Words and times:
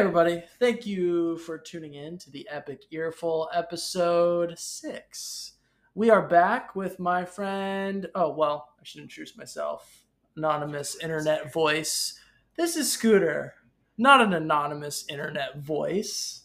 everybody. 0.00 0.42
Thank 0.58 0.86
you 0.86 1.36
for 1.36 1.58
tuning 1.58 1.92
in 1.92 2.16
to 2.20 2.30
the 2.30 2.48
Epic 2.50 2.84
Earful 2.90 3.50
episode 3.52 4.58
six. 4.58 5.52
We 5.94 6.08
are 6.08 6.26
back 6.26 6.74
with 6.74 6.98
my 6.98 7.26
friend. 7.26 8.06
Oh, 8.14 8.32
well, 8.32 8.70
I 8.80 8.82
should 8.82 9.02
introduce 9.02 9.36
myself. 9.36 10.06
Anonymous 10.38 10.96
internet 11.02 11.52
voice. 11.52 12.18
This 12.56 12.76
is 12.76 12.90
Scooter, 12.90 13.52
not 13.98 14.22
an 14.22 14.32
anonymous 14.32 15.04
internet 15.10 15.58
voice. 15.58 16.44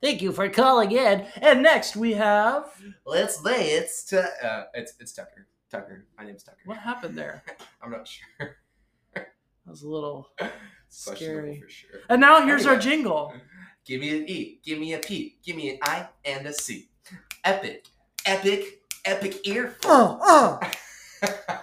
Thank 0.00 0.22
you 0.22 0.30
for 0.30 0.48
calling 0.48 0.92
in. 0.92 1.26
And 1.42 1.64
next 1.64 1.96
we 1.96 2.12
have. 2.12 2.80
Let's 3.04 3.42
say 3.42 3.72
it's 3.72 4.04
to, 4.04 4.22
uh, 4.22 4.64
it's 4.74 4.94
it's 5.00 5.12
Tucker. 5.12 5.48
Tucker. 5.68 6.06
My 6.16 6.26
name's 6.26 6.44
Tucker. 6.44 6.58
What 6.64 6.78
happened 6.78 7.18
there? 7.18 7.42
I'm 7.82 7.90
not 7.90 8.06
sure. 8.06 8.58
That 9.14 9.26
was 9.66 9.82
a 9.82 9.88
little. 9.88 10.30
Questionable 11.04 11.16
Scary. 11.16 11.60
for 11.60 11.68
sure. 11.68 12.00
And 12.08 12.20
now 12.20 12.44
here's 12.44 12.66
our 12.66 12.78
jingle. 12.78 13.32
Give 13.84 14.00
me 14.00 14.18
an 14.18 14.28
E. 14.28 14.60
Give 14.64 14.78
me 14.78 14.92
a 14.92 14.98
P. 14.98 15.38
Give 15.42 15.56
me 15.56 15.70
an 15.70 15.78
I 15.82 16.08
and 16.24 16.46
a 16.46 16.52
C. 16.52 16.90
Epic. 17.44 17.86
Epic. 18.26 18.82
Epic 19.04 19.46
earful. 19.46 19.90
Oh, 19.90 20.58
oh. 21.22 21.40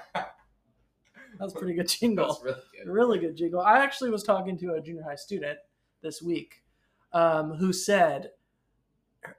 That 1.37 1.43
was 1.43 1.53
a 1.53 1.59
pretty 1.59 1.73
good 1.73 1.89
jingle. 1.89 2.27
That's 2.27 2.43
really 2.43 2.61
good. 2.77 2.91
really 2.91 3.19
good 3.19 3.35
jingle. 3.35 3.59
I 3.59 3.79
actually 3.79 4.09
was 4.09 4.23
talking 4.23 4.57
to 4.59 4.73
a 4.75 4.81
junior 4.81 5.03
high 5.03 5.15
student 5.15 5.59
this 6.01 6.21
week 6.21 6.63
um, 7.11 7.55
who 7.55 7.73
said 7.73 8.31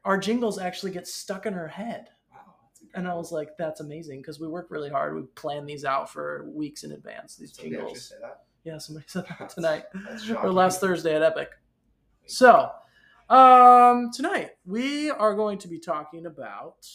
our 0.05 0.19
jingles 0.19 0.59
actually 0.59 0.93
get 0.93 1.07
stuck 1.07 1.47
in 1.47 1.55
her 1.55 1.69
head. 1.69 2.09
And 2.97 3.07
I 3.07 3.15
was 3.15 3.31
like, 3.31 3.57
that's 3.59 3.81
amazing 3.81 4.23
because 4.23 4.41
we 4.41 4.49
work 4.49 4.69
really 4.71 4.89
hard. 4.89 5.15
We 5.15 5.23
plan 5.35 5.67
these 5.67 5.85
out 5.85 6.11
for 6.11 6.49
weeks 6.51 6.83
in 6.83 6.93
advance, 6.93 7.37
these 7.37 7.55
Somebody 7.55 7.77
actually 7.77 7.89
jingles. 7.89 8.09
say 8.09 8.17
that? 8.23 8.45
Yeah, 8.65 8.79
somebody 8.79 9.05
said 9.09 9.27
that 9.39 9.51
tonight 9.51 9.85
or 10.43 10.51
last 10.53 10.81
Thursday 10.81 11.15
at 11.15 11.23
Epic. 11.23 11.51
So, 12.27 12.71
um, 13.29 14.11
tonight 14.13 14.53
we 14.65 15.11
are 15.11 15.35
going 15.35 15.59
to 15.59 15.69
be 15.69 15.79
talking 15.79 16.27
about 16.27 16.89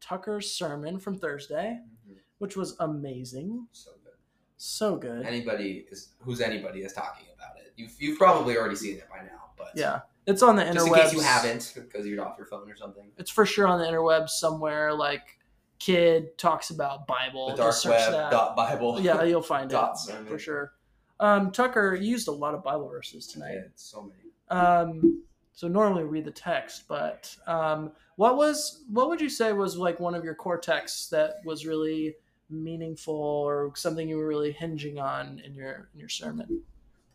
Tucker's 0.00 0.50
sermon 0.50 0.98
from 0.98 1.18
Thursday, 1.18 1.78
Mhm. 2.08 2.16
which 2.38 2.56
was 2.56 2.76
amazing. 2.80 3.68
So 3.72 3.92
good. 4.02 4.12
So 4.56 4.96
good. 4.96 5.26
Anybody 5.26 5.86
is 5.90 6.14
who's 6.20 6.40
anybody 6.40 6.80
is 6.82 6.92
talking 6.94 7.26
about 7.34 7.56
it. 7.58 7.72
You've 7.76 7.94
you've 8.00 8.18
probably 8.18 8.56
already 8.56 8.76
seen 8.76 8.96
it 8.96 9.08
by 9.10 9.22
now, 9.24 9.50
but 9.58 9.72
Yeah. 9.76 10.00
It's 10.26 10.42
on 10.42 10.56
the 10.56 10.62
interwebs. 10.62 10.74
just 10.74 10.86
in 10.86 10.94
case 10.94 11.12
you 11.12 11.20
haven't 11.20 11.72
because 11.74 12.06
you're 12.06 12.24
off 12.26 12.36
your 12.38 12.46
phone 12.46 12.70
or 12.70 12.76
something. 12.76 13.04
it's 13.18 13.30
for 13.30 13.44
sure 13.44 13.66
on 13.66 13.78
the 13.78 13.86
interwebs 13.86 14.30
somewhere. 14.30 14.92
Like 14.94 15.38
kid 15.78 16.38
talks 16.38 16.70
about 16.70 17.06
Bible. 17.06 17.50
The 17.50 17.56
dark 17.56 17.74
web 17.84 18.12
that. 18.12 18.30
dot 18.30 18.56
Bible. 18.56 19.00
Yeah, 19.02 19.22
you'll 19.24 19.42
find 19.42 19.70
it 19.72 19.98
sermon. 19.98 20.26
for 20.26 20.38
sure. 20.38 20.72
Um, 21.20 21.50
Tucker 21.52 21.94
used 21.94 22.28
a 22.28 22.32
lot 22.32 22.54
of 22.54 22.62
Bible 22.64 22.88
verses 22.88 23.32
Yeah, 23.36 23.46
tonight. 23.46 23.64
so 23.76 24.02
many. 24.02 24.60
Um, 24.62 25.22
so 25.52 25.68
normally 25.68 26.04
we 26.04 26.10
read 26.10 26.24
the 26.24 26.30
text, 26.32 26.84
but 26.88 27.34
um, 27.46 27.92
what 28.16 28.36
was 28.36 28.84
what 28.90 29.08
would 29.08 29.20
you 29.20 29.28
say 29.28 29.52
was 29.52 29.76
like 29.76 30.00
one 30.00 30.14
of 30.14 30.24
your 30.24 30.34
core 30.34 30.58
texts 30.58 31.08
that 31.10 31.36
was 31.44 31.66
really 31.66 32.16
meaningful 32.50 33.14
or 33.14 33.72
something 33.74 34.08
you 34.08 34.16
were 34.16 34.26
really 34.28 34.52
hinging 34.52 34.98
on 34.98 35.40
in 35.44 35.54
your 35.54 35.88
in 35.92 36.00
your 36.00 36.08
sermon? 36.08 36.62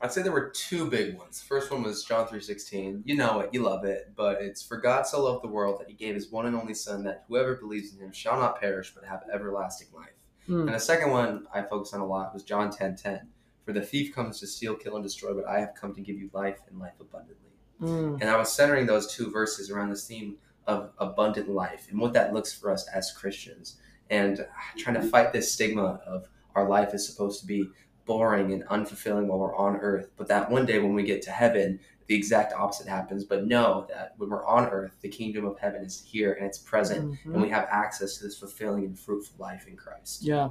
I'd 0.02 0.11
say 0.14 0.22
there 0.22 0.31
were 0.31 0.50
two 0.50 0.89
big 0.89 1.17
ones. 1.17 1.42
First 1.42 1.72
one 1.72 1.83
was 1.83 2.03
John 2.03 2.25
three 2.28 2.39
sixteen. 2.42 3.03
You 3.05 3.16
know 3.16 3.42
it, 3.42 3.50
you 3.52 3.61
love 3.64 3.83
it, 3.83 4.14
but 4.16 4.42
it's 4.42 4.64
for 4.64 4.78
God 4.78 5.05
so 5.05 5.23
loved 5.23 5.44
the 5.44 5.50
world 5.50 5.80
that 5.80 5.89
He 5.89 5.94
gave 5.94 6.16
His 6.16 6.31
one 6.31 6.45
and 6.45 6.55
only 6.55 6.73
Son, 6.73 7.03
that 7.03 7.25
whoever 7.28 7.55
believes 7.55 7.94
in 7.94 8.00
Him 8.00 8.11
shall 8.11 8.39
not 8.39 8.59
perish 8.59 8.94
but 8.95 9.03
have 9.03 9.23
everlasting 9.33 9.89
life. 9.94 10.14
Hmm. 10.47 10.61
And 10.67 10.73
the 10.73 10.80
second 10.80 11.11
one 11.11 11.47
I 11.53 11.61
focused 11.64 11.94
on 11.94 12.00
a 12.00 12.05
lot 12.05 12.33
was 12.33 12.44
John 12.44 12.72
ten 12.72 12.95
ten. 12.95 13.27
For 13.66 13.73
the 13.73 13.81
thief 13.81 14.16
comes 14.16 14.39
to 14.39 14.47
steal, 14.47 14.75
kill, 14.75 14.95
and 14.95 15.03
destroy, 15.03 15.33
but 15.33 15.45
I 15.45 15.59
have 15.59 15.76
come 15.76 15.93
to 15.93 16.02
give 16.02 16.17
you 16.17 16.30
life 16.33 16.59
and 16.70 16.80
life 16.80 16.95
abundantly. 16.99 17.52
Mm, 17.80 18.20
And 18.20 18.30
I 18.30 18.36
was 18.38 18.52
centering 18.52 18.88
those 18.88 19.14
two 19.14 19.30
verses 19.30 19.70
around 19.70 19.89
this 19.89 20.08
theme 20.08 20.38
of 20.65 20.92
abundant 20.98 21.49
life 21.49 21.88
and 21.89 21.99
what 21.99 22.14
that 22.14 22.33
looks 22.33 22.52
for 22.52 22.71
us 22.71 22.88
as 22.88 23.11
Christians, 23.11 23.77
and 24.09 24.45
trying 24.77 24.95
to 24.95 25.02
fight 25.02 25.33
this 25.33 25.52
stigma 25.52 25.99
of 26.05 26.27
our 26.55 26.67
life 26.67 26.93
is 26.95 27.08
supposed 27.08 27.42
to 27.42 27.45
be 27.45 27.70
boring 28.09 28.53
and 28.53 28.65
unfulfilling 28.70 29.27
while 29.27 29.37
we're 29.37 29.55
on 29.55 29.75
earth, 29.77 30.09
but 30.17 30.27
that 30.27 30.49
one 30.49 30.65
day 30.65 30.80
when 30.80 30.95
we 30.95 31.03
get 31.03 31.21
to 31.21 31.30
heaven, 31.30 31.80
the 32.08 32.15
exact 32.15 32.53
opposite 32.53 32.87
happens. 32.87 33.23
But 33.23 33.45
know 33.45 33.86
that 33.87 34.15
when 34.17 34.31
we're 34.31 34.47
on 34.47 34.65
earth, 34.70 34.93
the 35.02 35.09
kingdom 35.09 35.45
of 35.45 35.59
heaven 35.59 35.83
is 35.83 36.02
here 36.03 36.33
and 36.33 36.47
it's 36.47 36.58
present, 36.58 37.11
mhm. 37.11 37.33
and 37.33 37.42
we 37.43 37.49
have 37.49 37.67
access 37.70 38.17
to 38.17 38.23
this 38.23 38.36
fulfilling 38.36 38.86
and 38.86 38.97
fruitful 38.97 39.36
life 39.37 39.67
in 39.67 39.77
Christ. 39.77 40.23
Yeah. 40.23 40.49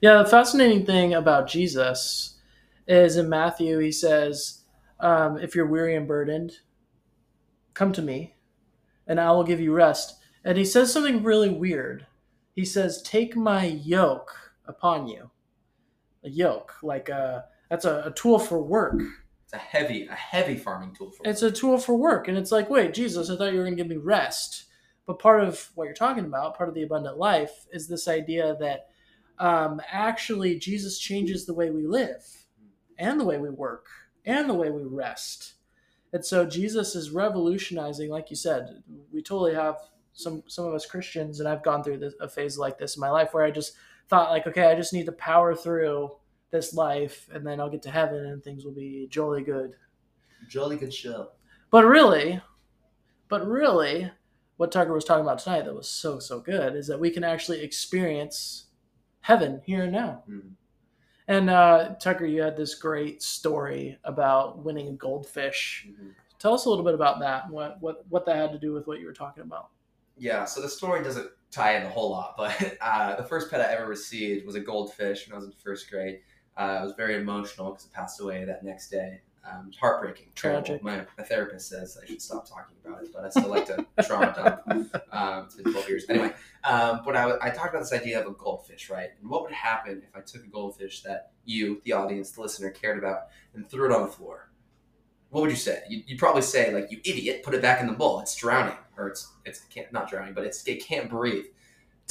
Yeah, 0.00 0.22
the 0.22 0.28
fascinating 0.28 0.86
thing 0.86 1.12
about 1.12 1.48
Jesus 1.48 2.38
is 2.86 3.16
in 3.16 3.28
Matthew, 3.28 3.78
he 3.80 3.90
says, 3.90 4.62
um, 5.00 5.38
If 5.38 5.56
you're 5.56 5.66
weary 5.66 5.96
and 5.96 6.06
burdened, 6.06 6.52
come 7.74 7.92
to 7.94 8.02
me, 8.02 8.36
and 9.08 9.18
I 9.18 9.32
will 9.32 9.42
give 9.42 9.60
you 9.60 9.72
rest. 9.72 10.20
And 10.44 10.56
he 10.56 10.64
says 10.64 10.92
something 10.92 11.24
really 11.24 11.50
weird. 11.50 12.06
He 12.54 12.64
says, 12.64 13.02
Take 13.02 13.34
my 13.34 13.64
yoke 13.64 14.52
upon 14.68 15.08
you. 15.08 15.32
A 16.24 16.28
yoke, 16.28 16.74
like 16.82 17.08
a, 17.08 17.44
that's 17.68 17.84
a, 17.84 18.04
a 18.06 18.10
tool 18.12 18.38
for 18.38 18.62
work. 18.62 19.00
It's 19.44 19.54
a 19.54 19.58
heavy, 19.58 20.06
a 20.06 20.14
heavy 20.14 20.56
farming 20.56 20.94
tool 20.94 21.10
for 21.10 21.26
It's 21.26 21.42
a 21.42 21.50
tool 21.50 21.78
for 21.78 21.96
work. 21.96 22.28
And 22.28 22.36
it's 22.36 22.52
like, 22.52 22.70
wait, 22.70 22.94
Jesus, 22.94 23.30
I 23.30 23.36
thought 23.36 23.52
you 23.52 23.58
were 23.58 23.64
going 23.64 23.76
to 23.76 23.82
give 23.82 23.90
me 23.90 23.96
rest. 23.96 24.66
But 25.06 25.18
part 25.18 25.42
of 25.42 25.70
what 25.74 25.84
you're 25.86 25.94
talking 25.94 26.24
about, 26.24 26.56
part 26.56 26.68
of 26.68 26.74
the 26.74 26.82
abundant 26.82 27.18
life, 27.18 27.66
is 27.72 27.88
this 27.88 28.06
idea 28.06 28.56
that 28.60 28.88
um, 29.38 29.80
actually 29.90 30.58
Jesus 30.58 30.98
changes 30.98 31.46
the 31.46 31.54
way 31.54 31.70
we 31.70 31.86
live 31.86 32.24
and 32.98 33.18
the 33.18 33.24
way 33.24 33.38
we 33.38 33.50
work 33.50 33.86
and 34.24 34.48
the 34.48 34.54
way 34.54 34.70
we 34.70 34.82
rest. 34.84 35.54
And 36.12 36.24
so 36.24 36.44
Jesus 36.44 36.94
is 36.94 37.10
revolutionizing, 37.10 38.10
like 38.10 38.30
you 38.30 38.36
said, 38.36 38.82
we 39.12 39.22
totally 39.22 39.54
have 39.54 39.76
some 40.12 40.42
some 40.46 40.66
of 40.66 40.74
us 40.74 40.86
Christians, 40.86 41.40
and 41.40 41.48
I've 41.48 41.62
gone 41.62 41.82
through 41.82 41.98
this, 41.98 42.14
a 42.20 42.28
phase 42.28 42.58
like 42.58 42.78
this 42.78 42.96
in 42.96 43.00
my 43.00 43.10
life 43.10 43.32
where 43.32 43.44
I 43.44 43.50
just 43.50 43.74
thought 44.10 44.30
like, 44.30 44.46
okay, 44.46 44.64
I 44.70 44.74
just 44.74 44.92
need 44.92 45.06
to 45.06 45.12
power 45.12 45.54
through 45.54 46.10
this 46.50 46.74
life, 46.74 47.28
and 47.32 47.46
then 47.46 47.60
I'll 47.60 47.70
get 47.70 47.82
to 47.82 47.90
heaven, 47.90 48.26
and 48.26 48.42
things 48.42 48.64
will 48.64 48.72
be 48.74 49.06
jolly 49.08 49.42
good. 49.42 49.74
jolly 50.48 50.76
good 50.76 50.92
show. 50.92 51.30
But 51.70 51.84
really, 51.84 52.40
but 53.28 53.46
really, 53.46 54.10
what 54.56 54.72
Tucker 54.72 54.92
was 54.92 55.04
talking 55.04 55.22
about 55.24 55.38
tonight 55.38 55.64
that 55.66 55.74
was 55.74 55.88
so 55.88 56.18
so 56.18 56.40
good 56.40 56.74
is 56.74 56.86
that 56.88 56.98
we 56.98 57.10
can 57.10 57.22
actually 57.24 57.60
experience 57.62 58.66
heaven 59.20 59.60
here 59.64 59.84
and 59.84 59.92
now. 59.92 60.24
Mhm. 60.28 60.52
And 61.28 61.48
uh, 61.50 61.94
Tucker, 62.00 62.24
you 62.26 62.42
had 62.42 62.56
this 62.56 62.74
great 62.74 63.22
story 63.22 63.98
about 64.02 64.64
winning 64.64 64.88
a 64.88 64.92
goldfish. 64.92 65.86
Mhm. 65.88 66.14
Tell 66.40 66.54
us 66.54 66.64
a 66.64 66.68
little 66.70 66.84
bit 66.84 66.94
about 66.94 67.20
that. 67.20 67.44
and 67.44 67.52
What 67.52 67.80
what 67.80 68.04
what 68.08 68.26
that 68.26 68.36
had 68.36 68.52
to 68.52 68.58
do 68.58 68.72
with 68.72 68.86
what 68.88 68.98
you 68.98 69.06
were 69.06 69.12
talking 69.12 69.44
about? 69.44 69.68
Yeah, 70.20 70.44
so 70.44 70.60
the 70.60 70.68
story 70.68 71.02
doesn't 71.02 71.30
tie 71.50 71.76
in 71.76 71.82
a 71.84 71.88
whole 71.88 72.10
lot, 72.10 72.34
but 72.36 72.76
uh, 72.80 73.16
the 73.16 73.24
first 73.24 73.50
pet 73.50 73.60
I 73.60 73.72
ever 73.72 73.86
received 73.86 74.46
was 74.46 74.54
a 74.54 74.60
goldfish 74.60 75.26
when 75.26 75.34
I 75.34 75.36
was 75.38 75.46
in 75.46 75.52
first 75.52 75.90
grade. 75.90 76.20
Uh, 76.56 76.60
I 76.80 76.82
was 76.82 76.92
very 76.92 77.16
emotional 77.16 77.70
because 77.70 77.86
it 77.86 77.92
passed 77.92 78.20
away 78.20 78.44
that 78.44 78.62
next 78.62 78.90
day. 78.90 79.22
Um, 79.50 79.66
it's 79.68 79.78
heartbreaking. 79.78 80.26
Tragic. 80.34 80.82
My, 80.82 81.06
my 81.16 81.24
therapist 81.24 81.70
says 81.70 81.96
I 82.00 82.04
should 82.06 82.20
stop 82.20 82.46
talking 82.46 82.76
about 82.84 83.02
it, 83.02 83.08
but 83.14 83.24
I 83.24 83.30
still 83.30 83.48
like 83.48 83.64
to 83.66 83.86
trauma 84.06 84.60
dump. 84.66 84.94
Um, 85.10 85.44
it's 85.46 85.54
been 85.54 85.72
12 85.72 85.88
years. 85.88 86.04
Anyway, 86.10 86.34
um, 86.64 87.00
but 87.04 87.16
I, 87.16 87.32
I 87.40 87.48
talked 87.48 87.70
about 87.70 87.80
this 87.80 87.94
idea 87.94 88.20
of 88.20 88.26
a 88.26 88.32
goldfish, 88.36 88.90
right? 88.90 89.08
And 89.22 89.30
what 89.30 89.40
would 89.42 89.52
happen 89.52 90.02
if 90.06 90.14
I 90.14 90.20
took 90.20 90.44
a 90.44 90.48
goldfish 90.48 91.02
that 91.04 91.30
you, 91.46 91.80
the 91.84 91.94
audience, 91.94 92.32
the 92.32 92.42
listener, 92.42 92.70
cared 92.70 92.98
about 92.98 93.28
and 93.54 93.66
threw 93.66 93.86
it 93.90 93.92
on 93.96 94.02
the 94.02 94.12
floor? 94.12 94.50
What 95.30 95.40
would 95.40 95.50
you 95.50 95.56
say? 95.56 95.84
You- 95.88 96.02
You'd 96.06 96.18
probably 96.18 96.42
say, 96.42 96.74
like, 96.74 96.90
you 96.92 96.98
idiot, 97.06 97.42
put 97.42 97.54
it 97.54 97.62
back 97.62 97.80
in 97.80 97.86
the 97.86 97.94
bowl. 97.94 98.20
It's 98.20 98.34
drowning. 98.34 98.76
Or 99.00 99.08
it's, 99.08 99.32
it's 99.44 99.60
can't, 99.64 99.92
not 99.92 100.08
drowning, 100.08 100.34
but 100.34 100.44
it's, 100.44 100.66
it 100.66 100.84
can't 100.84 101.08
breathe. 101.08 101.46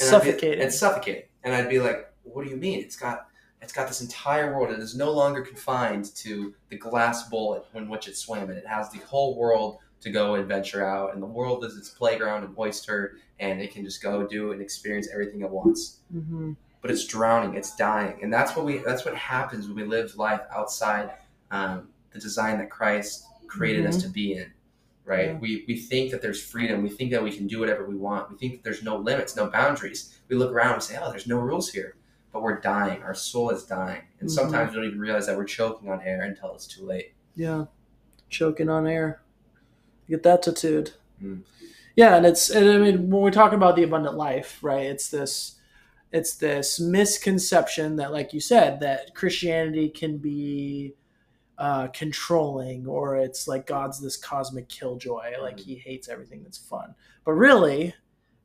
be- 0.00 0.04
Suffocating. 0.04 0.60
It's 0.60 0.78
suffocating. 0.78 1.24
And 1.44 1.54
I'd 1.54 1.68
be 1.68 1.80
like, 1.80 2.12
what 2.24 2.44
do 2.44 2.50
you 2.50 2.56
mean? 2.56 2.80
It's 2.80 2.96
got 2.96 3.26
it's 3.62 3.72
got 3.72 3.88
this 3.88 4.00
entire 4.00 4.54
world. 4.54 4.70
and 4.70 4.78
It 4.78 4.82
is 4.82 4.96
no 4.96 5.10
longer 5.12 5.42
confined 5.42 6.14
to 6.16 6.54
the 6.70 6.76
glass 6.76 7.28
bowl 7.28 7.64
in 7.74 7.88
which 7.88 8.08
it 8.08 8.16
swam 8.16 8.50
in. 8.50 8.56
It 8.56 8.66
has 8.66 8.90
the 8.90 8.98
whole 9.00 9.36
world 9.36 9.78
to 10.00 10.10
go 10.10 10.36
and 10.36 10.48
venture 10.48 10.84
out, 10.84 11.12
and 11.12 11.22
the 11.22 11.26
world 11.26 11.64
is 11.64 11.76
its 11.76 11.90
playground 11.90 12.44
and 12.44 12.54
oyster, 12.58 13.18
and 13.38 13.60
it 13.60 13.70
can 13.72 13.84
just 13.84 14.02
go 14.02 14.26
do 14.26 14.52
and 14.52 14.62
experience 14.62 15.08
everything 15.12 15.42
it 15.42 15.50
wants. 15.50 15.98
Mm-hmm. 16.14 16.52
But 16.80 16.90
it's 16.90 17.06
drowning, 17.06 17.54
it's 17.54 17.76
dying, 17.76 18.18
and 18.22 18.32
that's 18.32 18.56
what 18.56 18.64
we. 18.64 18.78
That's 18.78 19.04
what 19.04 19.14
happens 19.14 19.66
when 19.66 19.76
we 19.76 19.84
live 19.84 20.16
life 20.16 20.40
outside 20.50 21.10
um, 21.50 21.90
the 22.12 22.18
design 22.18 22.56
that 22.58 22.70
Christ 22.70 23.26
created 23.46 23.84
us 23.84 24.00
to 24.02 24.08
be 24.08 24.34
in. 24.34 24.50
Right? 25.10 25.26
Yeah. 25.30 25.38
We 25.38 25.64
we 25.66 25.76
think 25.76 26.12
that 26.12 26.22
there's 26.22 26.40
freedom. 26.42 26.82
We 26.82 26.88
think 26.88 27.10
that 27.10 27.22
we 27.22 27.32
can 27.36 27.46
do 27.48 27.58
whatever 27.58 27.84
we 27.84 27.96
want. 27.96 28.30
We 28.30 28.36
think 28.36 28.52
that 28.54 28.62
there's 28.62 28.82
no 28.84 28.96
limits, 28.96 29.34
no 29.34 29.46
boundaries. 29.50 30.16
We 30.28 30.36
look 30.36 30.52
around 30.52 30.74
and 30.74 30.82
say, 30.82 30.96
"Oh, 31.02 31.10
there's 31.10 31.26
no 31.26 31.38
rules 31.38 31.70
here." 31.70 31.96
But 32.32 32.42
we're 32.42 32.60
dying. 32.60 33.02
Our 33.02 33.14
soul 33.14 33.50
is 33.50 33.64
dying, 33.64 34.02
and 34.20 34.28
Mhm. 34.28 34.32
sometimes 34.32 34.70
we 34.70 34.76
don't 34.76 34.84
even 34.86 35.00
realize 35.00 35.26
that 35.26 35.36
we're 35.36 35.44
choking 35.58 35.88
on 35.90 36.00
air 36.02 36.22
until 36.22 36.54
it's 36.54 36.68
too 36.68 36.84
late. 36.86 37.12
Yeah, 37.34 37.64
choking 38.28 38.68
on 38.68 38.86
air. 38.86 39.20
Get 40.08 40.22
that 40.22 40.42
tattooed. 40.44 40.92
Mm. 41.20 41.42
Yeah, 41.96 42.16
and 42.16 42.24
it's 42.24 42.48
and 42.48 42.70
I 42.70 42.78
mean 42.78 43.10
when 43.10 43.20
we're 43.22 43.30
talking 43.32 43.56
about 43.56 43.74
the 43.74 43.82
abundant 43.82 44.16
life, 44.16 44.58
right? 44.62 44.86
It's 44.86 45.08
this 45.10 45.56
it's 46.12 46.34
this 46.36 46.78
misconception 46.80 47.96
that, 47.96 48.12
like 48.12 48.32
you 48.32 48.40
said, 48.40 48.80
that 48.80 49.14
Christianity 49.14 49.88
can 49.88 50.18
be 50.18 50.94
uh, 51.60 51.88
controlling 51.88 52.86
or 52.86 53.16
it's 53.16 53.46
like 53.46 53.66
God's 53.66 54.00
this 54.00 54.16
cosmic 54.16 54.68
killjoy, 54.70 55.38
like 55.40 55.58
Mhm. 55.58 55.64
he 55.64 55.74
hates 55.76 56.08
everything 56.08 56.42
that's 56.42 56.56
fun. 56.56 56.94
But 57.24 57.32
really, 57.34 57.94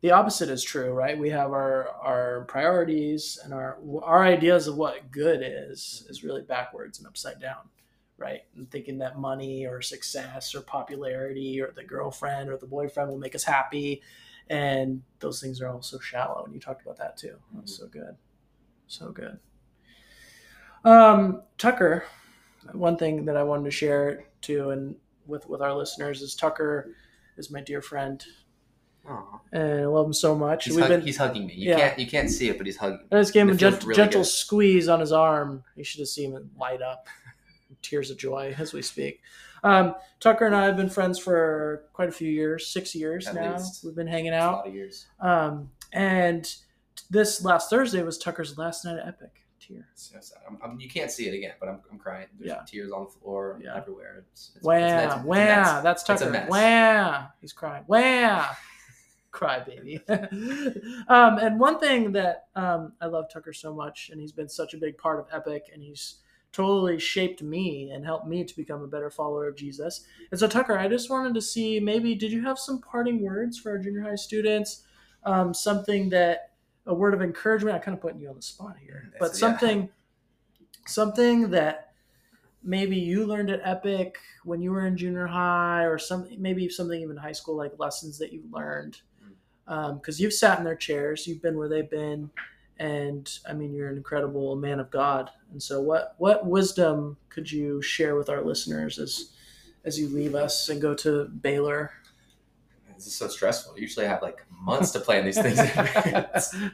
the 0.02 0.12
opposite 0.12 0.50
is 0.50 0.62
true, 0.62 0.92
right? 0.92 1.18
We 1.18 1.30
have 1.30 1.52
our 1.52 1.88
our 1.90 2.44
priorities 2.50 3.40
and 3.44 3.54
our 3.54 3.80
our 4.04 4.24
ideas 4.24 4.68
of 4.68 4.76
what 4.78 5.12
good 5.12 5.42
is 5.42 6.06
is 6.10 6.26
really 6.26 6.42
backwards 6.42 7.00
and 7.00 7.08
upside 7.08 7.40
down, 7.40 7.70
right? 8.18 8.42
And 8.56 8.70
thinking 8.70 8.98
that 8.98 9.18
money 9.18 9.66
or 9.66 9.82
success 9.82 10.54
or 10.54 10.62
popularity 10.62 11.62
or 11.62 11.72
the 11.72 11.86
girlfriend 11.86 12.50
or 12.50 12.58
the 12.58 12.68
boyfriend 12.68 13.10
will 13.10 13.18
make 13.18 13.34
us 13.34 13.46
happy, 13.46 14.04
and 14.50 15.02
those 15.20 15.40
things 15.42 15.62
are 15.62 15.70
all 15.70 15.82
so 15.82 16.00
shallow. 16.00 16.44
And 16.44 16.54
you 16.54 16.60
talked 16.60 16.82
about 16.82 16.98
that 16.98 17.16
too. 17.16 17.38
That's 17.54 17.78
so 17.78 17.88
good, 17.88 18.18
so 18.88 19.12
good. 19.14 19.40
Um, 20.84 21.44
Tucker, 21.58 22.04
one 22.74 22.98
thing 22.98 23.26
that 23.26 23.38
I 23.38 23.44
wanted 23.44 23.66
to 23.66 23.72
share 23.72 24.26
too, 24.42 24.70
and 24.72 24.96
with 25.28 25.48
with 25.50 25.62
our 25.62 25.74
listeners 25.74 26.22
is 26.22 26.36
Tucker 26.36 26.92
is 27.38 27.52
my 27.52 27.62
dear 27.62 27.82
friend, 27.82 28.24
Aw. 29.08 29.40
and 29.52 29.82
I 29.82 29.86
love 29.86 30.06
him 30.08 30.14
so 30.14 30.36
much. 30.36 30.66
He's, 30.66 30.78
hug- 30.80 30.90
been 30.90 31.02
he's 31.02 31.18
hugging 31.18 31.48
me. 31.48 31.54
You 31.54 31.72
Yeah. 31.72 31.80
can't 31.80 32.00
you 32.00 32.08
can't 32.08 32.30
see 32.30 32.50
it, 32.50 32.58
but 32.58 32.66
he's 32.66 32.78
hugging. 32.78 33.00
me. 33.00 33.06
I 33.18 33.22
just 33.22 33.34
gave 33.34 33.44
him 33.44 33.50
a 33.50 33.56
gent- 33.56 33.84
really 33.84 33.96
gentle 33.96 34.22
good. 34.22 34.28
squeeze 34.28 34.88
on 34.88 35.00
his 35.00 35.12
arm. 35.12 35.64
You 35.76 35.84
should 35.84 36.00
have 36.00 36.08
seen 36.08 36.32
him 36.34 36.52
light 36.60 36.82
up, 36.82 37.08
tears 37.82 38.10
of 38.12 38.18
joy 38.18 38.56
as 38.58 38.74
we 38.74 38.82
speak. 38.82 39.22
Um, 39.64 39.96
Tucker 40.20 40.46
and 40.46 40.56
I 40.56 40.66
have 40.66 40.78
been 40.78 40.90
friends 40.90 41.18
for 41.18 41.86
quite 41.94 42.10
a 42.10 42.12
few 42.12 42.30
years, 42.30 42.68
six 42.68 42.94
years 42.94 43.26
At 43.28 43.36
now. 43.36 43.54
least. 43.58 43.84
We've 43.84 43.96
been 43.96 44.06
hanging 44.08 44.34
It's 44.34 44.42
a 44.42 44.46
out. 44.46 44.54
lot 44.58 44.68
of 44.68 44.76
years. 44.76 45.08
Um, 45.20 45.72
and 45.92 46.56
this 47.10 47.44
last 47.44 47.70
Thursday 47.70 48.04
was 48.04 48.18
Tucker's 48.20 48.58
last 48.60 48.86
night 48.86 48.98
at 49.00 49.08
Epic. 49.08 49.42
Tear. 49.68 49.88
So 49.96 50.18
sad. 50.20 50.40
I'm, 50.48 50.58
I'm, 50.64 50.80
you 50.80 50.90
can't 50.90 51.10
see 51.12 51.28
it 51.28 51.34
again, 51.34 51.54
but 51.60 51.70
I'm, 51.70 51.80
I'm 51.92 51.98
crying. 51.98 52.28
There's 52.38 52.50
Yeah. 52.50 52.62
tears 52.68 52.92
on 52.92 53.06
the 53.06 53.10
floor 53.10 53.60
Yeah. 53.64 53.76
everywhere. 53.76 54.26
It's, 54.32 54.52
it's, 54.56 54.64
Wow, 54.64 54.76
it's, 54.76 55.16
it's, 55.16 55.16
it's 55.16 55.84
that's 55.84 56.10
It's 56.10 56.22
Tucker. 56.22 56.48
Wow, 56.50 57.28
he's 57.42 57.54
crying. 57.54 57.84
Wow, 57.88 58.50
cry 59.32 59.60
baby. 59.60 60.02
um, 61.08 61.38
and 61.40 61.60
one 61.60 61.80
thing 61.80 62.12
that 62.14 62.48
um, 62.56 62.94
I 63.02 63.08
love 63.08 63.26
Tucker 63.32 63.54
so 63.54 63.74
much, 63.74 64.10
and 64.12 64.20
he's 64.20 64.32
been 64.32 64.50
such 64.50 64.74
a 64.74 64.78
big 64.78 64.98
part 64.98 65.20
of 65.20 65.28
Epic, 65.32 65.70
and 65.74 65.82
he's 65.82 66.18
totally 66.52 66.98
shaped 67.00 67.42
me 67.44 67.92
and 67.92 68.06
helped 68.06 68.28
me 68.28 68.44
to 68.44 68.56
become 68.56 68.82
a 68.82 68.88
better 68.88 69.10
follower 69.10 69.48
of 69.48 69.58
Jesus. 69.58 70.06
And 70.32 70.40
so, 70.40 70.48
Tucker, 70.48 70.78
I 70.78 70.88
just 70.88 71.10
wanted 71.10 71.34
to 71.34 71.42
see 71.42 71.80
maybe 71.82 72.16
did 72.16 72.32
you 72.32 72.44
have 72.44 72.58
some 72.58 72.80
parting 72.80 73.22
words 73.22 73.58
for 73.60 73.72
our 73.72 73.78
junior 73.78 74.02
high 74.02 74.16
students? 74.16 74.84
Um, 75.26 75.54
something 75.54 76.10
that 76.12 76.52
a 76.86 76.94
word 76.94 77.14
of 77.14 77.22
encouragement. 77.22 77.76
I 77.76 77.80
kind 77.80 77.96
of 77.96 78.02
putting 78.02 78.20
you 78.20 78.30
on 78.30 78.36
the 78.36 78.42
spot 78.42 78.76
here, 78.84 79.10
Yes, 79.12 79.18
but 79.20 79.32
yeah. 79.32 79.40
something, 79.40 79.90
something 80.88 81.50
that 81.52 81.94
maybe 82.64 82.98
you 82.98 83.26
learned 83.26 83.50
at 83.50 83.62
Epic 83.64 84.18
when 84.44 84.62
you 84.62 84.72
were 84.72 84.86
in 84.86 84.98
junior 84.98 85.28
high, 85.28 85.84
or 85.84 85.98
something, 85.98 86.42
maybe 86.42 86.68
something 86.70 87.02
even 87.02 87.18
high 87.18 87.32
school, 87.32 87.56
like 87.56 87.74
lessons 87.78 88.18
that 88.20 88.34
you 88.34 88.44
learned. 88.52 89.02
Mm. 89.24 89.74
Um, 89.74 89.96
because 89.98 90.20
you've 90.20 90.34
sat 90.34 90.60
in 90.60 90.66
their 90.66 90.76
chairs, 90.76 91.26
you've 91.28 91.42
been 91.42 91.58
where 91.58 91.70
they've 91.70 91.90
been, 91.90 92.30
and 92.78 93.32
I 93.48 93.54
mean, 93.54 93.74
you're 93.74 93.90
an 93.90 93.98
incredible 93.98 94.56
man 94.56 94.80
of 94.80 94.92
God. 94.92 95.30
And 95.52 95.62
so, 95.62 95.82
what 95.82 96.16
what 96.18 96.46
wisdom 96.46 97.18
could 97.30 97.52
you 97.52 97.82
share 97.82 98.16
with 98.16 98.30
our 98.30 98.42
listeners 98.44 99.00
as 99.00 99.32
as 99.86 100.00
you 100.00 100.10
leave 100.10 100.36
us 100.36 100.70
and 100.70 100.82
go 100.82 100.94
to 100.96 101.26
Baylor? 101.26 101.92
This 102.96 103.08
is 103.08 103.16
so 103.16 103.28
stressful. 103.28 103.78
Usually 103.80 104.06
I 104.06 104.10
have 104.10 104.22
like 104.22 104.40
months 104.50 104.92
to 104.92 105.00
plan 105.00 105.26
these 105.26 105.40
things 105.42 105.60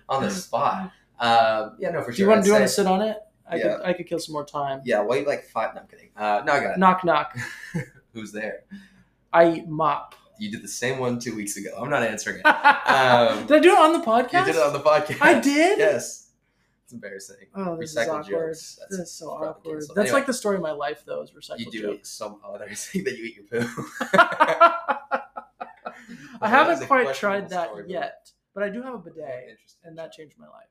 on 0.10 0.24
the 0.24 0.30
spot. 0.32 0.92
Um, 1.20 1.76
yeah, 1.80 1.92
no, 1.92 2.02
for 2.02 2.12
Do 2.12 2.18
sure. 2.18 2.26
you 2.26 2.30
want 2.32 2.44
do 2.44 2.48
you 2.48 2.54
want 2.54 2.64
to 2.66 2.70
sit 2.70 2.88
on 2.88 3.02
it? 3.02 3.18
I 3.50 3.56
Yeah. 3.58 3.64
could 3.78 3.82
I 3.86 3.94
could 3.94 4.08
kill 4.08 4.20
some 4.20 4.34
more 4.34 4.46
time. 4.46 4.82
Yeah, 4.86 5.04
wait 5.04 5.28
like 5.28 5.44
five. 5.46 5.76
No, 5.76 5.82
I'm 5.82 5.88
kidding. 5.88 6.10
Uh, 6.16 6.42
no, 6.46 6.54
I 6.54 6.60
got 6.62 6.72
it. 6.72 6.78
Knock 6.80 7.04
knock. 7.04 7.38
Who's 8.14 8.32
there? 8.32 8.64
I 9.34 9.64
mop. 9.68 10.16
You 10.40 10.50
did 10.50 10.64
the 10.64 10.68
same 10.68 10.98
one 11.00 11.20
two 11.20 11.36
weeks 11.36 11.56
ago. 11.58 11.70
I'm 11.80 11.90
not 11.90 12.02
answering 12.04 12.38
it. 12.40 12.44
did 12.44 12.48
I 12.48 13.60
do 13.62 13.72
it 13.74 13.78
on 13.80 13.94
the 13.94 14.00
podcast? 14.06 14.48
You 14.48 14.54
did 14.54 14.56
it 14.56 14.62
on 14.64 14.74
the 14.74 14.80
podcast. 14.80 15.18
I 15.22 15.40
did? 15.40 15.78
Yes. 15.78 16.30
It's 16.84 16.94
embarrassing. 16.94 17.46
Oh, 17.56 17.78
this 17.78 17.92
is 17.92 17.98
awkward. 17.98 18.26
jokes. 18.28 18.78
That's 18.80 18.98
This 18.98 19.00
is 19.08 19.12
so 19.12 19.30
awkward. 19.30 19.64
canceled. 19.74 19.96
That's 19.96 20.08
Anyway. 20.10 20.20
like 20.20 20.26
the 20.26 20.34
story 20.34 20.56
of 20.56 20.62
my 20.64 20.72
life, 20.72 21.04
though, 21.06 21.22
is 21.22 21.32
recycled 21.32 21.60
You 21.60 21.72
do 21.72 21.82
jokes. 21.82 22.10
some 22.10 22.40
others 22.44 22.84
think 22.92 23.06
that 23.06 23.18
you 23.18 23.26
eat 23.26 23.36
your 23.52 23.64
poo. 23.64 24.96
I 26.42 26.50
haven't 26.50 26.88
quite 26.88 27.14
tried 27.16 27.50
that 27.50 27.70
story, 27.70 27.86
yet, 27.88 28.32
but 28.54 28.64
I 28.64 28.70
do 28.70 28.82
have 28.82 28.94
a 28.94 28.98
bidet, 28.98 29.50
Interesting. 29.50 29.82
and 29.86 29.98
that 29.98 30.12
changed 30.12 30.38
my 30.38 30.48
life. 30.48 30.68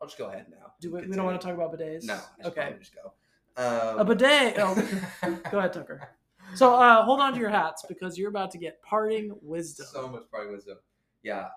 I'll 0.00 0.06
just 0.06 0.18
go 0.18 0.26
ahead 0.28 0.46
now. 0.50 0.72
Do 0.80 0.92
we, 0.92 1.06
we 1.06 1.16
don't 1.16 1.24
want 1.24 1.40
to 1.40 1.46
talk 1.46 1.56
about 1.56 1.76
bidets? 1.76 2.04
No. 2.04 2.20
Okay. 2.44 2.74
Just 2.78 2.94
go. 2.94 3.12
Um, 3.56 3.98
A 3.98 4.04
bidet. 4.04 4.54
Oh, 4.58 4.74
go 5.50 5.58
ahead, 5.58 5.72
Tucker. 5.72 6.10
So 6.54 6.74
uh, 6.74 7.04
hold 7.04 7.20
on 7.20 7.34
to 7.34 7.40
your 7.40 7.50
hats 7.50 7.84
because 7.88 8.16
you're 8.16 8.30
about 8.30 8.50
to 8.52 8.58
get 8.58 8.80
parting 8.82 9.32
wisdom. 9.42 9.86
So 9.90 10.08
much 10.08 10.22
probably 10.30 10.52
wisdom. 10.52 10.78
Yeah. 11.22 11.48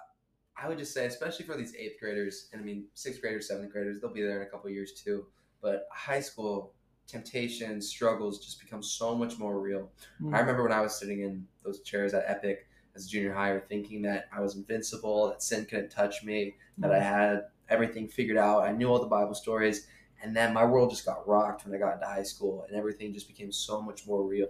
I 0.58 0.68
would 0.68 0.78
just 0.78 0.94
say, 0.94 1.06
especially 1.06 1.46
for 1.46 1.56
these 1.56 1.74
eighth 1.76 2.00
graders, 2.00 2.50
and 2.52 2.62
I 2.62 2.66
mean 2.66 2.86
sixth 2.94 3.22
graders, 3.22 3.48
seventh 3.48 3.72
graders, 3.72 4.02
they'll 4.02 4.14
be 4.14 4.22
there 4.22 4.42
in 4.42 4.48
a 4.48 4.50
couple 4.50 4.70
years 4.70 4.94
too. 4.94 5.28
But 5.62 5.88
high 5.92 6.20
school 6.20 6.74
temptations, 7.08 7.88
struggles 7.88 8.44
just 8.44 8.60
become 8.60 8.84
so 8.84 9.16
much 9.16 9.38
more 9.38 9.60
real. 9.60 9.92
Mm. 10.22 10.36
I 10.36 10.40
remember 10.40 10.64
when 10.64 10.72
I 10.72 10.82
was 10.82 10.98
sitting 10.98 11.22
in 11.22 11.46
those 11.64 11.82
chairs 11.82 12.14
at 12.14 12.24
Epic 12.28 12.68
as 12.96 13.06
a 13.06 13.10
junior 13.10 13.34
higher, 13.34 13.60
thinking 13.60 14.02
that 14.04 14.28
I 14.34 14.42
was 14.42 14.56
invincible, 14.56 15.30
that 15.30 15.42
sin 15.42 15.66
couldn't 15.66 15.90
touch 15.90 16.24
me, 16.24 16.56
that 16.80 16.92
I 16.92 17.00
had 17.00 17.46
everything 17.70 18.08
figured 18.08 18.38
out. 18.38 18.64
I 18.64 18.72
knew 18.72 18.88
all 18.88 19.00
the 19.00 19.08
Bible 19.08 19.34
stories, 19.34 19.88
and 20.22 20.36
then 20.36 20.54
my 20.54 20.66
world 20.66 20.90
just 20.90 21.06
got 21.06 21.28
rocked 21.28 21.66
when 21.66 21.74
I 21.74 21.80
got 21.80 21.96
into 21.96 22.06
high 22.06 22.24
school, 22.24 22.66
and 22.68 22.78
everything 22.78 23.14
just 23.14 23.28
became 23.28 23.52
so 23.52 23.82
much 23.82 24.06
more 24.06 24.24
real. 24.24 24.50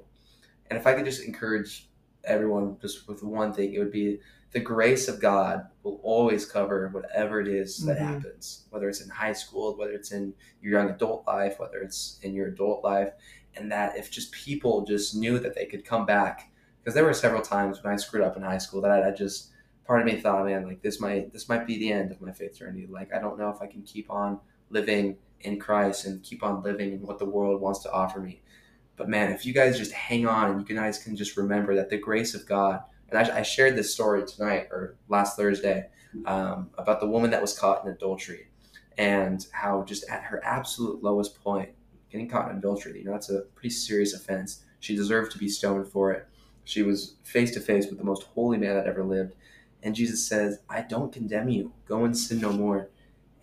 And 0.69 0.79
if 0.79 0.88
I 0.88 0.93
could 0.93 1.05
just 1.05 1.23
encourage 1.23 1.89
everyone 2.23 2.77
just 2.81 3.07
with 3.07 3.23
one 3.23 3.53
thing, 3.53 3.73
it 3.73 3.79
would 3.79 3.91
be 3.91 4.19
the 4.51 4.59
grace 4.59 5.07
of 5.07 5.19
God 5.21 5.67
will 5.83 5.99
always 6.03 6.45
cover 6.45 6.89
whatever 6.89 7.39
it 7.39 7.47
is 7.47 7.85
that 7.85 7.97
Mhm. 7.97 8.01
happens, 8.01 8.65
whether 8.69 8.89
it's 8.89 9.01
in 9.01 9.09
high 9.09 9.33
school, 9.33 9.77
whether 9.77 9.94
it's 9.94 10.11
in 10.11 10.33
your 10.61 10.73
young 10.79 10.89
adult 10.89 11.25
life, 11.25 11.59
whether 11.59 11.79
it's 11.81 12.19
in 12.21 12.33
your 12.33 12.47
adult 12.47 12.83
life, 12.83 13.13
and 13.55 13.71
that 13.71 13.97
if 13.97 14.11
just 14.11 14.31
people 14.31 14.85
just 14.85 15.15
knew 15.15 15.39
that 15.39 15.55
they 15.55 15.65
could 15.65 15.85
come 15.85 16.05
back, 16.05 16.50
because 16.83 16.95
there 16.95 17.06
were 17.06 17.13
several 17.13 17.42
times 17.42 17.83
when 17.83 17.94
I 17.94 17.98
screwed 17.98 18.24
up 18.24 18.38
in 18.38 18.44
high 18.44 18.57
school 18.57 18.81
that 18.81 18.92
I, 18.92 19.10
I 19.10 19.12
just 19.12 19.51
part 19.86 20.01
of 20.01 20.06
me 20.06 20.19
thought, 20.19 20.45
man, 20.45 20.66
like 20.66 20.81
this 20.81 21.00
might 21.00 21.31
this 21.33 21.50
might 21.50 21.68
be 21.68 21.78
the 21.78 21.92
end 21.92 22.12
of 22.12 22.22
my 22.22 22.31
faith 22.31 22.57
journey. 22.57 22.88
Like 22.90 23.14
I 23.14 23.19
don't 23.19 23.38
know 23.38 23.50
if 23.50 23.61
I 23.61 23.68
can 23.68 23.83
keep 23.83 24.09
on 24.09 24.40
living 24.69 25.18
in 25.42 25.59
Christ 25.59 26.06
and 26.06 26.23
keep 26.23 26.44
on 26.44 26.64
living 26.64 26.94
in 26.94 27.02
what 27.02 27.19
the 27.19 27.26
world 27.26 27.61
wants 27.61 27.80
to 27.83 27.92
offer 27.92 28.19
me. 28.19 28.42
But 28.95 29.09
man, 29.09 29.31
if 29.31 29.45
you 29.45 29.54
guys 29.54 29.78
just 29.78 29.92
hang 29.92 30.28
on 30.28 30.52
and 30.52 30.69
you 30.69 30.76
guys 30.76 31.04
can 31.04 31.16
just 31.16 31.38
remember 31.38 31.76
that 31.76 31.90
the 31.90 31.97
grace 31.97 32.35
of 32.35 32.45
God, 32.45 32.81
and 33.09 33.18
I, 33.18 33.40
I 33.40 33.42
shared 33.42 33.76
this 33.76 33.94
story 33.94 34.23
tonight 34.26 34.68
or 34.71 34.97
last 35.07 35.35
Thursday 35.35 35.90
um, 36.26 36.69
about 36.78 37.00
the 37.00 37.07
woman 37.07 37.31
that 37.31 37.42
was 37.42 37.57
caught 37.57 37.83
in 37.83 37.92
adultery 37.92 38.47
and 38.97 39.45
how 39.52 39.83
just 39.83 40.07
at 40.09 40.23
her 40.23 40.44
absolute 40.45 41.02
lowest 41.04 41.42
point, 41.42 41.69
getting 42.11 42.30
caught 42.30 42.52
in 42.52 42.57
adultery, 42.57 43.00
you 43.00 43.06
know, 43.06 43.14
that's 43.14 43.30
a 43.30 43.42
pretty 43.56 43.69
serious 43.69 44.14
offense. 44.14 44.66
She 44.80 44.95
deserved 44.95 45.31
to 45.31 45.38
be 45.38 45.47
stoned 45.47 45.88
for 45.88 46.11
it. 46.11 46.28
She 46.63 46.83
was 46.83 47.15
face 47.23 47.51
to 47.51 47.59
face 47.59 47.87
with 47.87 47.97
the 47.97 48.03
most 48.03 48.23
holy 48.23 48.57
man 48.57 48.75
that 48.75 48.87
ever 48.87 49.03
lived. 49.03 49.33
And 49.83 49.95
Jesus 49.95 50.25
says, 50.25 50.59
I 50.69 50.81
don't 50.81 51.11
condemn 51.11 51.49
you. 51.49 51.73
Go 51.87 52.06
and 52.06 52.15
sin 52.18 52.39
no 52.39 52.51
more. 52.53 52.89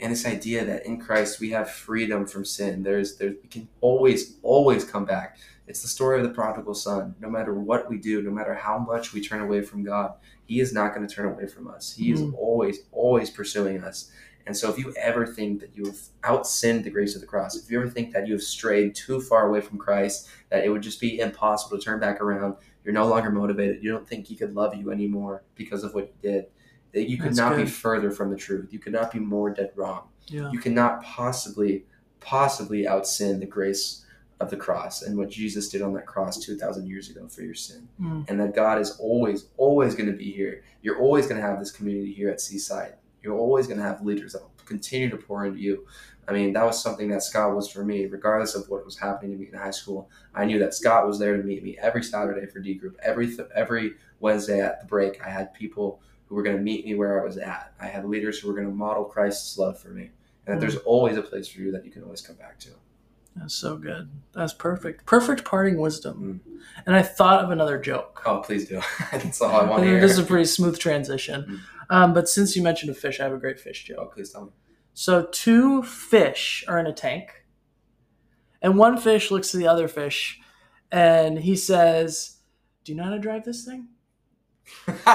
And 0.00 0.12
this 0.12 0.25
idea 0.26 0.64
that 0.64 0.87
in 0.87 1.00
Christ 1.00 1.40
we 1.40 1.50
have 1.50 1.68
freedom 1.68 2.26
from 2.26 2.44
sin. 2.44 2.84
There's 2.84 3.16
there's 3.16 3.34
we 3.42 3.48
can 3.48 3.68
always, 3.80 4.37
always 4.42 4.84
come 4.84 5.04
back. 5.04 5.37
It's 5.66 5.82
the 5.82 5.88
story 5.88 6.18
of 6.18 6.22
the 6.22 6.32
prodigal 6.32 6.75
son. 6.75 7.16
No 7.20 7.28
matter 7.28 7.52
what 7.52 7.90
we 7.90 7.98
do, 7.98 8.22
no 8.22 8.30
matter 8.30 8.54
how 8.54 8.78
much 8.78 9.12
we 9.12 9.20
turn 9.20 9.40
away 9.40 9.60
from 9.62 9.82
God, 9.82 10.14
He 10.46 10.60
is 10.60 10.72
not 10.72 10.94
going 10.94 11.06
to 11.06 11.12
turn 11.12 11.26
away 11.26 11.46
from 11.46 11.66
us. 11.68 11.92
He 11.94 12.12
is 12.12 12.20
Mm. 12.22 12.34
always, 12.38 12.78
always 12.92 13.28
pursuing 13.30 13.82
us. 13.82 14.10
And 14.46 14.56
so 14.56 14.70
if 14.70 14.78
you 14.78 14.94
ever 14.96 15.26
think 15.26 15.60
that 15.60 15.76
you 15.76 15.84
have 15.87 15.98
outsinned 16.25 16.84
the 16.84 16.90
grace 16.90 17.14
of 17.14 17.20
the 17.20 17.26
cross, 17.26 17.54
if 17.54 17.70
you 17.70 17.78
ever 17.80 17.90
think 17.90 18.14
that 18.14 18.26
you 18.26 18.32
have 18.32 18.42
strayed 18.42 18.94
too 18.94 19.20
far 19.20 19.46
away 19.48 19.60
from 19.60 19.76
Christ, 19.76 20.28
that 20.48 20.64
it 20.64 20.70
would 20.70 20.80
just 20.80 21.00
be 21.02 21.18
impossible 21.20 21.76
to 21.76 21.84
turn 21.84 22.00
back 22.00 22.18
around, 22.22 22.54
you're 22.88 22.95
no 22.95 23.07
longer 23.07 23.30
motivated, 23.30 23.85
you 23.85 23.90
don't 23.90 24.09
think 24.09 24.26
he 24.26 24.35
could 24.35 24.54
love 24.54 24.75
you 24.75 24.90
anymore 24.90 25.42
because 25.57 25.85
of 25.85 25.92
what 25.92 26.04
you 26.04 26.30
did, 26.30 26.47
that 26.92 27.07
you 27.07 27.18
could 27.18 27.33
That's 27.33 27.38
not 27.38 27.54
be 27.54 27.66
further 27.66 28.11
from 28.11 28.30
the 28.30 28.37
truth. 28.37 28.73
You 28.73 28.78
could 28.78 28.95
not 28.95 29.12
be 29.12 29.18
more 29.18 29.50
dead 29.50 29.73
wrong. 29.76 30.09
Yeah. 30.28 30.50
You 30.50 30.59
cannot 30.59 31.02
possibly, 31.02 31.85
possibly 32.21 32.85
outsin 32.85 33.40
the 33.40 33.47
grace 33.47 34.07
of 34.40 34.49
the 34.49 34.57
cross 34.57 35.02
and 35.02 35.18
what 35.18 35.28
Jesus 35.28 35.68
did 35.68 35.83
on 35.83 35.92
that 35.92 36.07
cross 36.07 36.38
2,000 36.38 36.87
years 36.87 37.11
ago 37.11 37.28
for 37.28 37.42
your 37.42 37.52
sin. 37.52 37.87
Mm. 38.00 38.25
And 38.30 38.40
that 38.40 38.54
God 38.54 38.80
is 38.80 38.97
always, 38.99 39.49
always 39.59 39.95
going 39.95 40.11
to 40.11 40.16
be 40.16 40.33
here. 40.33 40.62
You're 40.80 40.99
always 40.99 41.26
going 41.26 41.38
to 41.38 41.47
have 41.47 41.59
this 41.59 41.71
community 41.71 42.14
here 42.14 42.30
at 42.30 42.40
Seaside. 42.40 42.95
You're 43.23 43.37
always 43.37 43.66
going 43.66 43.80
to 43.80 43.85
have 43.85 44.02
leaders 44.02 44.33
that 44.33 44.40
will 44.40 44.57
continue 44.68 45.10
to 45.10 45.16
pour 45.16 45.44
into 45.44 45.58
you. 45.58 45.87
I 46.28 46.32
mean, 46.32 46.52
that 46.52 46.66
was 46.66 46.82
something 46.82 47.08
that 47.08 47.22
Scott 47.22 47.56
was 47.56 47.70
for 47.70 47.82
me, 47.84 48.04
regardless 48.04 48.54
of 48.54 48.68
what 48.68 48.84
was 48.84 48.98
happening 48.98 49.32
to 49.32 49.38
me 49.38 49.48
in 49.50 49.58
high 49.58 49.70
school. 49.70 50.10
I 50.34 50.44
knew 50.44 50.58
that 50.58 50.75
Scott 50.75 51.06
was 51.06 51.18
there 51.18 51.37
to 51.37 51.42
meet 51.42 51.64
me 51.64 51.78
every 51.80 52.02
Saturday 52.02 52.46
for 52.46 52.60
D 52.60 52.75
group. 52.75 52.98
Every 53.02 53.26
th- 53.28 53.48
every 53.54 53.94
Wednesday 54.20 54.60
at 54.60 54.80
the 54.80 54.87
break, 54.87 55.25
I 55.25 55.30
had 55.30 55.54
people 55.54 56.02
who 56.26 56.34
were 56.34 56.42
going 56.42 56.56
to 56.56 56.62
meet 56.62 56.84
me 56.84 56.94
where 56.94 57.20
I 57.20 57.25
was 57.25 57.38
at. 57.38 57.72
I 57.80 57.87
had 57.87 58.04
leaders 58.04 58.38
who 58.38 58.48
were 58.48 58.54
going 58.54 58.66
to 58.66 58.75
model 58.75 59.04
Christ's 59.04 59.56
love 59.56 59.80
for 59.80 59.88
me, 59.88 60.02
and 60.02 60.12
that 60.46 60.54
hmm. 60.54 60.60
there's 60.60 60.76
always 60.76 61.16
a 61.16 61.22
place 61.22 61.48
for 61.48 61.60
you 61.60 61.72
that 61.72 61.87
you 61.87 61.90
can 61.90 62.02
always 62.02 62.20
come 62.20 62.37
back 62.37 62.58
to. 62.60 62.70
That's 63.34 63.54
so 63.54 63.76
good. 63.76 64.10
That's 64.34 64.52
perfect. 64.52 65.06
Perfect 65.06 65.44
parting 65.44 65.78
wisdom. 65.78 66.42
Hmm. 66.44 66.58
And 66.87 66.96
I 66.96 67.02
thought 67.02 67.42
of 67.42 67.50
another 67.50 67.78
joke. 67.78 68.22
Oh, 68.26 68.38
please 68.38 68.68
do. 68.68 68.80
That's 69.12 69.40
all 69.40 69.54
I 69.54 69.64
want 69.64 69.82
to 69.84 69.88
hear. 69.88 70.00
This 70.00 70.12
is 70.12 70.18
a 70.18 70.25
pretty 70.25 70.46
smooth 70.46 70.78
transition. 70.78 71.42
Hmm. 71.42 71.56
Um, 71.90 72.12
but 72.12 72.28
since 72.28 72.57
you 72.57 72.62
mentioned 72.62 72.90
a 72.90 72.95
fish, 72.95 73.21
I 73.21 73.25
have 73.25 73.33
a 73.33 73.38
great 73.38 73.59
fish 73.59 73.85
joke. 73.85 73.99
Oh, 74.00 74.07
please 74.07 74.30
tell 74.30 74.47
me. 74.47 74.52
So 74.95 75.26
two 75.30 75.83
fish 75.83 76.64
are 76.68 76.78
in 76.78 76.87
a 76.87 76.92
tank, 76.92 77.45
and 78.61 78.76
one 78.76 78.99
fish 78.99 79.30
looks 79.30 79.50
to 79.52 79.57
the 79.57 79.68
other 79.68 79.88
fish, 79.88 80.40
and 80.90 81.38
he 81.38 81.57
says, 81.57 82.38
"Do 82.85 82.92
you 82.92 82.99
know 82.99 83.04
how 83.04 83.11
to 83.11 83.18
drive 83.18 83.45
this 83.45 83.64
thing?" 83.64 83.88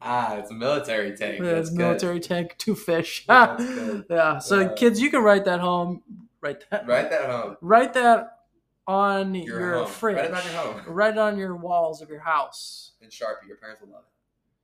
ah, 0.00 0.36
it's 0.36 0.50
a 0.50 0.54
military 0.54 1.16
tank. 1.16 1.40
Yeah, 1.40 1.56
it's 1.56 1.70
military 1.70 2.20
tank, 2.20 2.56
two 2.58 2.74
fish. 2.74 3.26
Good. 3.26 4.06
yeah. 4.10 4.38
So 4.38 4.60
Yeah. 4.60 4.72
kids, 4.74 5.00
you 5.00 5.10
can 5.10 5.22
write 5.22 5.44
that 5.44 5.60
home. 5.60 6.02
Write 6.40 6.64
that. 6.70 6.86
Write 6.86 7.10
that 7.10 7.30
home. 7.30 7.56
Write 7.60 7.92
that 7.94 8.38
on 8.86 9.34
Your, 9.34 9.60
your, 9.60 9.86
fridge. 9.86 10.16
Write 10.16 10.24
it 10.26 10.34
on 10.34 10.44
your 10.44 10.52
home. 10.52 10.94
Write 10.94 11.14
it 11.14 11.18
on 11.18 11.38
your 11.38 11.54
walls 11.54 12.00
of 12.00 12.08
your 12.08 12.20
house 12.20 12.92
And 13.02 13.10
Sharpie. 13.10 13.46
Your 13.46 13.56
parents 13.56 13.82
will 13.82 13.90
love 13.90 14.02
it. 14.02 14.06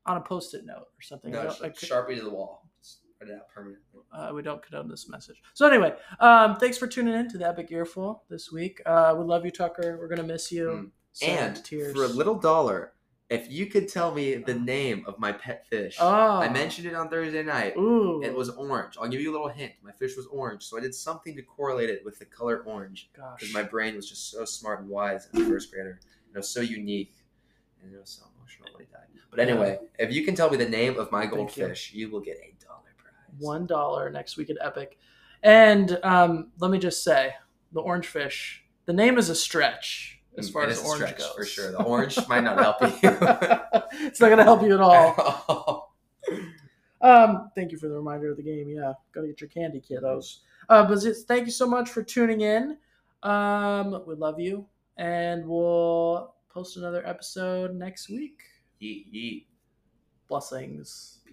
On 0.07 0.17
a 0.17 0.21
post-it 0.21 0.65
note 0.65 0.87
or 0.99 1.03
something. 1.03 1.31
No, 1.33 1.43
don't- 1.45 1.63
I 1.63 1.73
sh- 1.73 1.79
could- 1.79 1.89
Sharpie 1.91 2.17
to 2.17 2.23
the 2.23 2.31
wall. 2.31 2.69
Just 2.83 3.01
write 3.21 3.31
it 3.31 3.35
out 3.35 3.49
permanently. 3.49 3.83
uh, 4.13 4.31
we 4.35 4.43
don't 4.43 4.63
condone 4.63 4.89
this 4.89 5.09
message. 5.09 5.37
So 5.55 5.67
anyway, 5.69 5.95
um, 6.21 6.57
thanks 6.57 6.79
for 6.79 6.87
tuning 6.87 7.15
in 7.15 7.29
to 7.31 7.39
the 7.39 7.47
Epic 7.49 7.69
Earful 7.71 8.23
this 8.29 8.51
week. 8.53 8.81
Uh, 8.87 9.15
we 9.19 9.25
love 9.25 9.45
you, 9.45 9.51
Tucker. 9.51 9.99
We're 10.01 10.09
gonna 10.09 10.23
miss 10.23 10.51
you. 10.53 10.67
Mm. 10.69 10.91
Send 11.13 11.57
and 11.57 11.65
tears. 11.65 11.95
for 11.97 12.05
a 12.05 12.09
little 12.09 12.35
dollar, 12.35 12.93
if 13.31 13.51
you 13.51 13.67
could 13.67 13.89
tell 13.89 14.15
me 14.15 14.35
the 14.37 14.55
name 14.55 15.03
of 15.07 15.19
my 15.19 15.33
pet 15.33 15.67
fish, 15.67 15.97
oh, 15.99 16.07
I 16.41 16.49
mentioned 16.51 16.87
it 16.87 16.95
on 16.95 17.09
Thursday 17.09 17.43
night. 17.43 17.75
Ooh, 17.77 18.23
It 18.23 18.35
was 18.35 18.51
orange. 18.51 18.97
I'll 19.01 19.09
give 19.09 19.21
you 19.23 19.31
a 19.31 19.33
little 19.33 19.49
hint. 19.49 19.73
My 19.83 19.93
fish 19.93 20.15
was 20.17 20.27
orange, 20.27 20.63
so 20.65 20.77
I 20.77 20.81
did 20.81 20.95
something 20.95 21.35
to 21.35 21.43
correlate 21.43 21.89
it 21.91 22.05
with 22.05 22.19
the 22.19 22.27
color 22.27 22.63
orange 22.67 23.11
gosh. 23.17 23.41
because 23.41 23.55
my 23.55 23.63
brain 23.63 23.97
was 23.97 24.09
just 24.09 24.31
so 24.31 24.45
smart 24.45 24.81
and 24.81 24.89
wise 24.91 25.27
as 25.33 25.41
a 25.41 25.45
first 25.47 25.73
grader. 25.73 25.99
It 26.35 26.37
was 26.37 26.49
so 26.51 26.61
unique, 26.61 27.15
and 27.83 27.93
it 27.95 27.99
was 27.99 28.11
so 28.11 28.27
emotional 28.39 28.69
when 28.77 28.87
he 28.87 28.93
died. 28.93 29.07
But 29.31 29.41
anyway, 29.41 29.79
if 29.99 30.13
you 30.13 30.25
can 30.25 30.35
tell 30.35 30.51
me 30.51 30.57
the 30.57 30.69
name 30.69 30.99
of 30.99 31.11
my 31.13 31.21
Thank 31.23 31.33
you. 31.33 31.37
goldfish, 31.39 31.93
you. 31.93 32.11
will 32.11 32.21
get 32.21 32.37
a 32.39 32.55
dollar 32.65 32.95
prize. 32.97 33.13
one 33.39 33.67
dollar 33.67 34.11
next 34.11 34.37
week 34.37 34.49
at 34.51 34.57
Epic. 34.61 34.99
And 35.43 35.99
um, 36.03 36.53
let 36.59 36.71
me 36.71 36.79
just 36.79 37.05
say, 37.05 37.35
the 37.73 37.81
orange 37.81 38.07
fish. 38.07 38.65
The 38.87 38.93
name 38.93 39.19
is 39.19 39.29
a 39.29 39.35
stretch 39.35 40.21
as 40.39 40.49
Mm, 40.49 40.53
far 40.53 40.63
it 40.65 40.71
as 40.71 40.79
orange 40.85 40.97
stretch, 41.05 41.19
goes. 41.19 41.33
for 41.35 41.45
sure. 41.45 41.71
The 41.73 41.83
orange 41.83 42.19
might 42.29 42.45
not 42.45 42.59
help 42.59 42.81
you. 43.03 44.07
it's 44.07 44.21
not 44.21 44.29
gonna 44.31 44.45
help 44.45 44.63
you 44.63 44.75
at 44.75 44.81
all. 44.81 45.15
all. 45.49 45.97
Um, 47.03 47.51
thank 47.55 47.73
you 47.73 47.79
for 47.79 47.89
the 47.89 47.95
reminder 47.95 48.31
of 48.31 48.37
the 48.37 48.43
game. 48.43 48.69
Yeah, 48.71 48.93
gotta 49.13 49.27
get 49.29 49.41
your 49.41 49.49
candy, 49.51 49.81
kiddos. 49.81 50.39
Uh, 50.69 50.87
but 50.87 50.99
thank 51.29 51.45
you 51.47 51.53
so 51.53 51.67
much 51.67 51.91
for 51.91 52.03
tuning 52.03 52.41
in. 52.41 52.79
Um, 53.23 54.03
we 54.07 54.15
love 54.15 54.41
you, 54.41 54.67
and 54.97 55.47
we'll 55.47 56.35
post 56.49 56.77
another 56.79 57.07
episode 57.07 57.75
next 57.75 58.09
week. 58.09 58.41
Yeet, 58.81 59.07
yeet. 59.13 59.45
Blessings. 60.29 61.16